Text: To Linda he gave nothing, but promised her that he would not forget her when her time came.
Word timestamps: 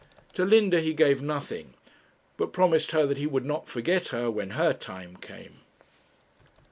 To 0.33 0.43
Linda 0.45 0.81
he 0.81 0.95
gave 0.95 1.21
nothing, 1.21 1.75
but 2.35 2.53
promised 2.53 2.89
her 2.89 3.05
that 3.05 3.19
he 3.19 3.27
would 3.27 3.45
not 3.45 3.69
forget 3.69 4.07
her 4.07 4.31
when 4.31 4.49
her 4.57 4.73
time 4.73 5.15
came. 5.17 5.59